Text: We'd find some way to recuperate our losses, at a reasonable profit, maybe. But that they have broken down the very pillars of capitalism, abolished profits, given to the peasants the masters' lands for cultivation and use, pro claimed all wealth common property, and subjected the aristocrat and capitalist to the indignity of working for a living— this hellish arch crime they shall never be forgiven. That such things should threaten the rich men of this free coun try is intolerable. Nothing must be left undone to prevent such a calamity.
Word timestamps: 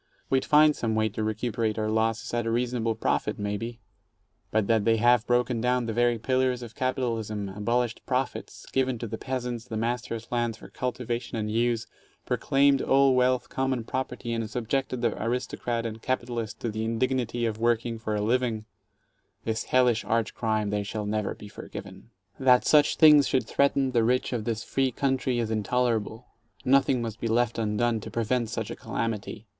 We'd 0.31 0.45
find 0.45 0.75
some 0.75 0.95
way 0.95 1.09
to 1.09 1.23
recuperate 1.23 1.77
our 1.77 1.91
losses, 1.91 2.33
at 2.33 2.47
a 2.47 2.49
reasonable 2.49 2.95
profit, 2.95 3.37
maybe. 3.37 3.81
But 4.49 4.65
that 4.65 4.83
they 4.83 4.97
have 4.97 5.27
broken 5.27 5.61
down 5.61 5.85
the 5.85 5.93
very 5.93 6.17
pillars 6.17 6.63
of 6.63 6.73
capitalism, 6.73 7.49
abolished 7.49 8.01
profits, 8.07 8.65
given 8.71 8.97
to 8.97 9.05
the 9.05 9.19
peasants 9.19 9.65
the 9.65 9.77
masters' 9.77 10.27
lands 10.31 10.57
for 10.57 10.69
cultivation 10.69 11.37
and 11.37 11.51
use, 11.51 11.85
pro 12.25 12.37
claimed 12.37 12.81
all 12.81 13.13
wealth 13.13 13.47
common 13.49 13.83
property, 13.83 14.33
and 14.33 14.49
subjected 14.49 15.03
the 15.03 15.15
aristocrat 15.23 15.85
and 15.85 16.01
capitalist 16.01 16.59
to 16.61 16.69
the 16.71 16.83
indignity 16.83 17.45
of 17.45 17.59
working 17.59 17.99
for 17.99 18.15
a 18.15 18.21
living— 18.23 18.65
this 19.45 19.65
hellish 19.65 20.03
arch 20.03 20.33
crime 20.33 20.71
they 20.71 20.81
shall 20.81 21.05
never 21.05 21.35
be 21.35 21.47
forgiven. 21.47 22.09
That 22.39 22.65
such 22.65 22.95
things 22.95 23.27
should 23.27 23.45
threaten 23.45 23.91
the 23.91 24.03
rich 24.03 24.31
men 24.31 24.39
of 24.39 24.45
this 24.45 24.63
free 24.63 24.89
coun 24.91 25.17
try 25.17 25.33
is 25.33 25.51
intolerable. 25.51 26.25
Nothing 26.65 27.03
must 27.03 27.19
be 27.19 27.27
left 27.27 27.59
undone 27.59 27.99
to 27.99 28.09
prevent 28.09 28.49
such 28.49 28.71
a 28.71 28.75
calamity. 28.75 29.45